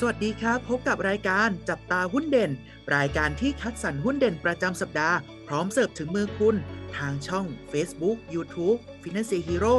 [0.00, 2.50] สวัสดีครับ พบกับรายการจับตาหุ้นเด่น
[2.96, 6.56] รายการที่คัดสรรหุ้นเด่นประจำสัปดาห์ พร้อมเสิร์ฟถึงมือคุณ
[6.96, 9.76] ทางช่อง Facebook YouTube Finance Hero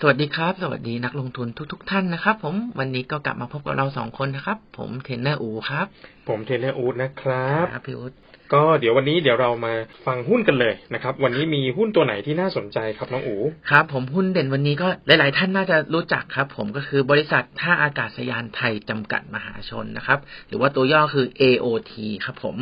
[0.00, 5.86] สวัสดีครับ สวัสดีนักลงทุนทุก ๆ ท่านนะครับ ผมวันนี้ก็กลับมาพบกับเราสองคนนะครับ ผมเทรนเนอร์อูครับ
[6.28, 8.12] ผมเทรนเนอร์อู๊ดนะครับครับพี่อู๊ด
[8.52, 9.72] ก็เดี๋ยววันนี้เดี๋ยวเรามา
[10.06, 13.36] ฟังหุ้นกันเลยนะครับ วันนี้มีหุ้นตัวไหนที่น่าสนใจครับน้องอู
[13.70, 20.18] ครับ ผมหุ้นเด่นวันนี้ก็หลาย ๆ ท่านน่าจะรู้จักครับ ผมก็คือบริษัทท่าอากาศยานไทยจำกัดมหาชนนะครับ
[20.48, 21.92] หรือว่าตัวย่อคือ AOT
[22.24, 22.56] ครับผม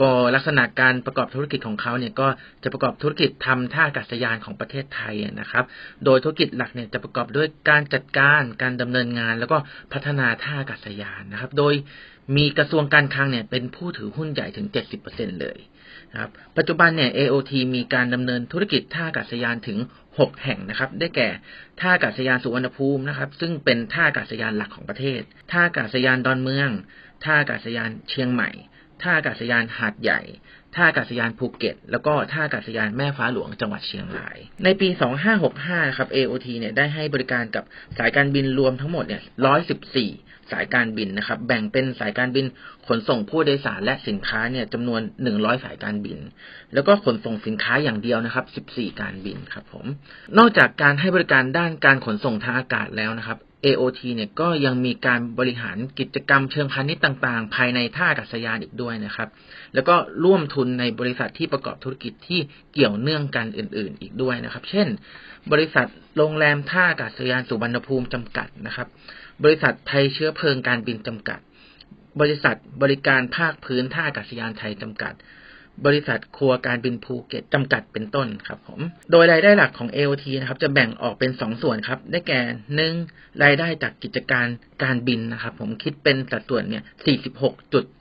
[0.00, 2.28] ก็ลักษณะการประกอบธุรกิจของเขาเนี่ยก็
[2.62, 5.64] จะประกอบธุรกิจทำท่าอากาศยานของประเทศไทยนะครับ
[6.04, 9.56] โดยธุรกิจหลักเนี่ยจะประกอบด้วยการจัดการการดำเนินงาน แล้วก็
[9.92, 11.74] พัฒนาท่าอากาศยานนะครับ โดย
[12.36, 14.66] มีกระทรวงการคลังเนี่ยเป็นผู้ถือหุ้นใหญ่ถึง
[15.04, 15.58] 70%เลย
[16.12, 19.78] นะครับ ปัจจุบันเนี่ย AOT มีการดำเนินธุรกิจท่าอากาศยานถึง
[20.10, 21.28] 6 แห่งนะครับ ได้แก่
[21.80, 25.20] ท่าอากาศยานสุวรรณภูมินะครับ ซึ่งเป็นท่าอากาศยานหลักของประเทศ
[25.50, 26.70] ท่าอากาศยานดอนเมือง
[27.24, 28.50] ท่าอากาศยานเชียงใหม่
[29.02, 30.20] ท่าอากาศยานหาดใหญ่
[30.74, 34.88] ท่าอากาศยานภูเก็ต แล้วก็ท่าอากาศยานแม่ฟ้าหลวงจังหวัดเชียงราย ในปี
[35.42, 37.64] 2565 ครับ AOT เนี่ยได้ให้บริการกับ
[37.98, 39.22] สายการบินรวมทั้งหมดเนี่ย
[39.86, 42.46] 114 สายการบินนะครับ แบ่งเป็นสายการบิน
[42.88, 45.00] ขนส่งผู้โดยสารและสินค้าเนี่ยจำนวน
[45.32, 46.18] 100 สายการบิน
[46.74, 49.86] แล้วก็ขนส่งสินค้าอย่างเดียวนะครับ 14 การบินครับผม
[50.38, 59.28] นอกจากการให้บริการด้านการขนส่งทางอากาศแล้วนะครับ AOT เนี่ยก็ยังมีการบริหารกิจกรรมเชิงพาณิชย์ต่างๆ ภายในท่าอากาศยานอีกด้วยนะครับ
[59.74, 62.40] แล้วก็ร่วมทุนในบริษัทที่ประกอบธุรกิจที่
[62.72, 64.88] เกี่ยวเนื่องกันอื่น ๆ อีกด้วยนะครับ เช่น
[65.52, 65.86] บริษัท
[66.16, 68.88] โรงแรมท่าอากาศยานสุวรรณภูมิจำกัดนะครับ
[69.44, 71.40] บริษัทไทยเชื้อเพลิงการบินจำกัด
[72.20, 75.14] บริษัทบริการภาคพื้นท่าอากาศยานไทยจำกัด
[75.86, 82.40] บริษัทครัวการบินภูเก็ตจำกัดเป็นต้นครับผม โดยรายได้หลักของ AOT นะครับจะแบ่งออกเป็น 2 ส่วนครับ ได้แก่
[82.74, 82.94] หนึ่ง
[83.44, 84.46] รายได้จากกิจการ
[84.82, 86.82] การบินนะครับ ผมคิดเป็นสัดส่วนเนี่ย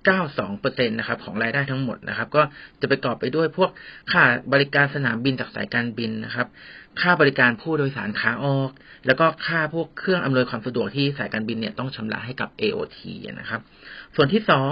[0.06, 2.42] 46.92%นะครับของรายได้ทั้งหมดนะครับ ก็
[2.81, 3.69] จะประกอบไปด้วยพวก
[4.12, 6.47] ค่าบริการสนามบินจากสายการบินนะครับ
[7.02, 8.72] ค่าบริการผู้โดยสารขาออก
[9.06, 12.97] แล้วก็ค่าพวกเครื่องอำนวยความสะดวกที่สายการบินเนี่ยต้องชำระให้กับ AOT
[13.40, 13.62] นะครับ
[14.16, 14.72] ส่วนที่สอง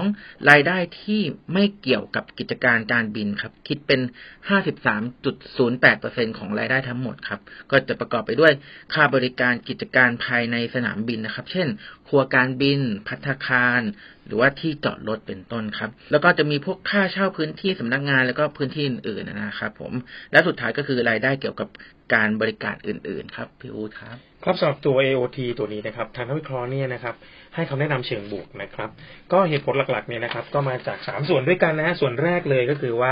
[0.50, 1.22] รายได้ที่
[1.54, 4.02] ไม่เกี่ยวกับกิจการการบินครับ คิดเป็น
[4.50, 7.40] 53.08%ของรายได้ทั้งหมดครับ
[7.72, 8.52] ก็จะประกอบไปด้วย
[8.94, 11.68] ค่าบริการกิจการภายในสนามบินนะครับ เช่น
[12.08, 13.82] ครัวการบิน พัตตาคาร
[14.28, 19.94] หรือว่าที่จอดรถเป็นต้นครับ แล้วก็จะมีพวกค่าเช่าพื้นที่สำนักงานแล้วก็พื้นที่อื่นๆนะครับ ผม
[20.32, 21.70] และสุดท้ายก็คือรายได้เกี่ยวกับ
[22.14, 27.16] การบริการอื่น ๆ ครับพี่อู๊ดครับ ครับสำหรับตัว AOT ตัวนี้นะครับ ทางนักวิเคราะห์เนี่ยนะครับ
[27.56, 28.90] ให้คำแนะนำเชิงบวกนะครับ
[29.32, 33.10] ก็เหตุผลหลักๆเนี่ยนะครับ ก็มาจาก 3 ส่วนด้วยกันนะฮะส่วนแรกเลยก็คือว่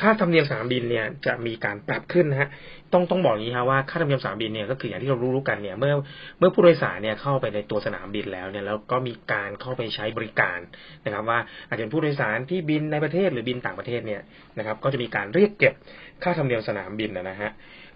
[0.00, 2.48] ค่าธรรมเนียมสนามบินเนี่ยจะมีการปรับขึ้นนะฮะ
[2.92, 5.94] ต้องต้องบอกอย่างนี้ฮะว่าค่าธรรมเนียมสนามบินเนี่ยก็คืออย่างที่เรารู้ๆกันเนี่ยเมื่อ
[6.38, 10.58] เมื่อผู้โดยสารเนี่ยเข้าไปในตัวสนามบินแล้วเนี่ยแล้วก็มีการเข้าไปใช้บริการ
[11.04, 11.38] นะครับ ว่า
[11.68, 14.22] อาจจะเป็นผู้โดยสารที่บินในประเทศหรือบินต่างประเทศเนี่ย
[14.58, 15.74] นะครับ ก็จะมีการเรียกเก็บ
[16.22, 17.52] ค่าธรรมเนียมสนามบินนะฮะ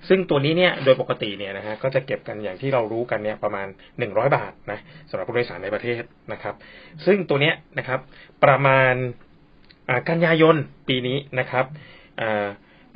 [0.08, 3.66] ซึ่งตัวนี้เนี่ยโดยปกติเนี่ยนะฮะก็จะเก็บกันอย่างที่เรารู้กันเนี่ยประมาณ
[4.00, 4.78] 100 บาทนะ
[5.10, 6.54] สำหรับผู้โดยสารในประเทศนะครับ
[7.06, 8.00] ซึ่งตัวเนี้ยนะครับ
[8.44, 8.94] ประมาณ
[10.08, 10.56] กันยายน
[10.88, 11.66] ปีนี้นะครับ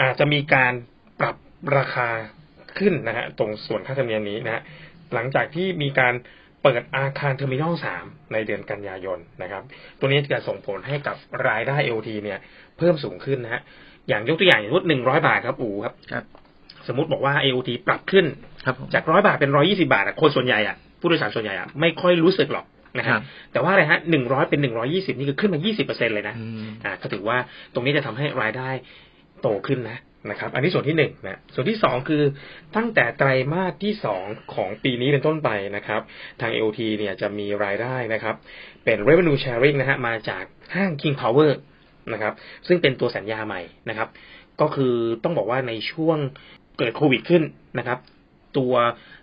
[0.02, 0.72] อาจจะมีการ
[1.20, 1.36] ปรับ
[1.76, 2.08] ราคา
[2.78, 4.62] ขึ้นนะฮะตรงส่วนค่าธรรมเนียมนี้นะฮะ
[5.14, 6.14] หลังจากที่มีการ
[6.62, 9.62] เปิดอาคาร terminal สามในเดือนกันยายนนะครับ
[9.98, 11.16] ตัวนี้จะส่งผลให้กับ
[11.48, 12.38] รายได้ LT เนี่ย
[12.78, 13.62] เพิ่มสูงขึ้นนะฮะ
[14.08, 16.24] อย่างยกตัวอย่างอย่างสมมติหนึ่งร้อยบาทครับอูครับครับ
[16.88, 18.26] สมมติบอกว่า AOT ปรับขึ้น
[18.64, 22.66] ครับผมจากร้อยบาทเป็นร้อยี่สิบาทอะคนส่วนใหญ่อะผู้โดยสารส่วนใหญ่อะไม่ค่อยรู้สึกหรอก
[22.98, 23.20] นะครัฮะบ
[23.52, 27.38] แต่ว่าอะไรฮะหนึ่งร้อยเป็นหนึ่งร้อยี่สิบนี่คือขึ้นมายี่สิบเปอร์เซ็นเลยนะอืมอ่าก็ถือว่า
[27.74, 28.70] ตรงนี้จะทำให้รายได้
[29.42, 29.98] โตขึ้นนะ
[30.30, 32.22] นะครับ อันนี้ส่วนที่หนึ่งนะส่วนที่สองคือ
[32.76, 34.24] ตั้งแต่ไตรมาสที่สอง
[34.54, 36.00] ของปีนี้เป็นต้นไปนะครับ
[36.40, 38.34] ทาง AOT เนี่ยจะมีรายได้นะครับ
[38.84, 40.44] เป็น revenue sharing นะฮะมาจาก
[40.74, 41.50] ห้าง King Power
[42.12, 42.34] นะครับ
[42.66, 44.08] ซึ่งเป็นตัวสัญญาใหม่นะครับ
[44.60, 44.94] ก็คือ
[45.24, 46.18] ต้องบอกว่าในช่วง
[46.78, 47.42] เกิดโควิดขึ้น
[47.78, 47.98] นะครับ
[48.58, 48.72] ตัว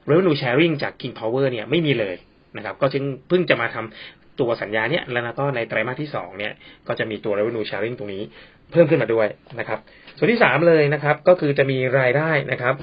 [0.10, 2.16] revenue sharing จาก King Power เนี่ยไม่มีเลย
[2.58, 6.54] นะครับก็จึงเพิ่งจะมาทำตัวสัญญาเนี่ยแล้วก็ในไตรมาสที่สองเนี่ย
[6.88, 8.24] ก็จะมีตัว revenue sharing ตรงนี้
[8.72, 9.28] เพิ่มขึ้นมาด้วย
[9.60, 9.80] นะครับ
[10.18, 12.76] ส่วนที่สามเลยนะครับ ก็คือจะมีรายได้นะครับ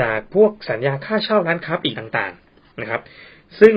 [0.00, 3.00] จากพวกสัญญาค่าเช่าร้านค้าปลีกต่างๆนะครับ
[3.60, 3.74] ซึ่ง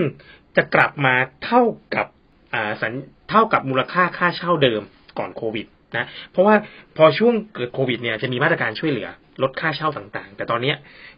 [0.55, 1.15] จะกลับมา
[1.45, 1.63] เท่า
[1.95, 2.07] กับ
[2.53, 2.93] อ่าสัญ
[3.29, 4.81] เท่ากับมูลค่าค่าเช่าเดิม
[5.19, 5.65] ก่อนโควิด
[5.97, 6.55] นะเพราะว่า
[6.97, 9.07] พอช่วงเกิดโควิดเนี่ยจะมีมาตรการช่วยเหลือ
[9.41, 10.73] ลดค่าเช่าต่างๆ แต่ตอนนี้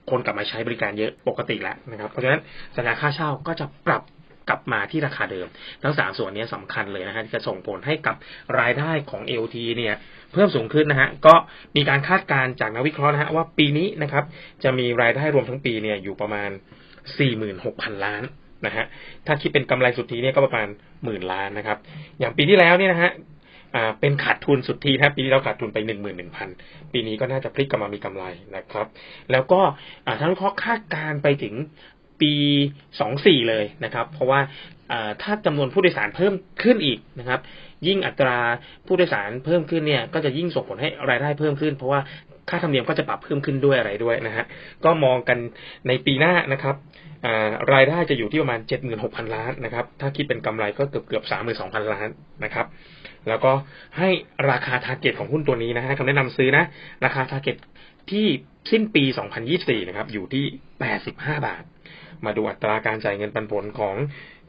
[0.10, 2.42] คนกลับมาใช้บริการเยอะปกติแล้วนะครับ เพราะฉะนั้น
[2.76, 4.04] สัญญาค่าเช่าก็จะปรับ
[4.50, 5.48] กลับมาที่ราคาเดิม
[5.84, 8.16] ทั้งสามส่วนนี้สำคัญเลยนะฮะที่จะส่งผลให้กับ
[8.60, 9.96] รายได้ของ LT เนี่ย
[10.34, 11.34] เพิ่มสูงขึ้นนะฮะก็
[11.76, 14.24] มีการคาดการณ์จากนักวิเคราะห์นะฮะว่าปีนี้นะครับ
[14.64, 16.50] จะมีรายได้รวมทั้งปีเนี่ยอยู่ประมาณ
[17.28, 18.24] 46,000 ล้าน
[18.66, 18.86] นะฮะ
[19.28, 20.68] ถ้าคิดเป็นกำไรสุทธิเนี่ยก็ประมาณ
[21.04, 21.78] หมื่นล้านนะครับ
[22.20, 23.12] อย่างปีที่แล้วเนี่ยนะฮะ
[24.00, 26.50] เป็นขาดทุนสุดที่ถ้าปีที่เราขาดทุนไปหนึ่งหมื่นหนึ่งพัน
[26.92, 28.24] ปีนี้ก็น่าจะพลิกกลับมามีกำไร
[28.56, 28.88] นะครับ
[29.32, 29.62] แล้วก็
[30.22, 31.54] ทั้งวิเคราะห์คาดการณ์ไปถึง
[32.22, 32.34] ปี
[33.00, 34.40] สองสี่เลยนะครับ เพราะว่า
[35.22, 36.34] ถ้าจำนวนผู้โดยสารเพิ่ม
[36.64, 37.40] ขึ้นอีกนะครับ
[37.88, 38.38] ยิ่งอัตรา
[38.86, 42.00] ผู้โดยสารเพิ่มขึ้นเนี่ย ก็จะยิ่งส่งผลให้รายได้เพิ่มขึ้น เพราะว่า
[42.50, 44.46] ค่าธรรมเนียมก็จะปรับเพิ่มขึ้นด้วยอะไรด้วยนะฮะ
[44.86, 45.38] ก็มองกัน
[45.88, 46.76] ในปีหน้านะครับ
[47.26, 48.60] อ่ารายได้จะอยู่ที่ประมาณ
[48.98, 51.24] 76,000 ล้านนะครับ ถ้าคิดเป็นกำไรก็เกือบเกือบ
[51.58, 52.10] 32,000 ล้าน
[52.44, 52.66] นะครับ
[53.28, 53.52] แล้วก็
[53.98, 54.10] ให้
[54.50, 56.64] ราคา target ของหุ้นตัวนี้นะให้คำแนะนำซื้อนะ
[57.06, 57.58] ราคา target
[58.12, 58.26] ที่
[58.72, 59.04] สิ้นปี
[59.46, 60.46] 2024 นะครับ อยู่ที่
[60.96, 61.64] 85 บาท
[62.26, 63.96] มาดูอัตราการจ่ายเงินปันผลของ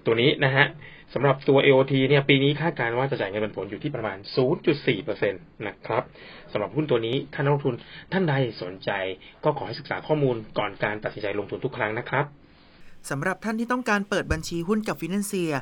[0.06, 0.67] ตัวนี้นะฮะ
[1.15, 4.19] สำหรับตัว AOT เนี่ยปีนี้คาดการณ์ว่าจะจ่ายเงินปันผลอยู่ที่ประมาณ
[4.73, 6.03] 0.4%นะครับ
[6.53, 7.75] สำหรับหุ้นตัวนี้ท่านนักลงทุน
[8.12, 8.91] ท่านใดสนใจ
[9.45, 12.25] ก็ขอให้ศึกษาข้อมูลก่อนการตัดสินใจลงทุนทุกครั้งนะครับ
[13.11, 15.53] สำหรับท่านที่ต้องการเปิดบัญชีหุ้นกับ Financier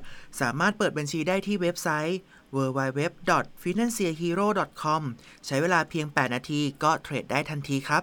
[0.41, 2.19] สามารถเปิดบัญชีได้ที่เว็บไซต์
[2.56, 5.03] www.financehero.com
[5.47, 8.03] ใช้เวลาเพียง 8 นาทีก็เทรดได้ทันทีครับ